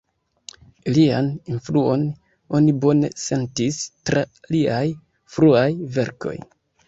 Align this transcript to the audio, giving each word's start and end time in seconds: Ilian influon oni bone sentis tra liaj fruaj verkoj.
Ilian 0.91 1.27
influon 1.55 2.05
oni 2.59 2.73
bone 2.85 3.11
sentis 3.25 3.77
tra 4.11 4.23
liaj 4.57 4.83
fruaj 5.35 5.69
verkoj. 5.99 6.35